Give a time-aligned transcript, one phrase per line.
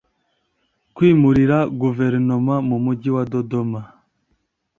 [0.95, 3.81] Kwimurira Guverinoma mu Mujyi wa Dodoma